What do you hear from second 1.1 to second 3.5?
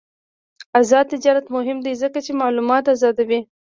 تجارت مهم دی ځکه چې معلومات آزادوي.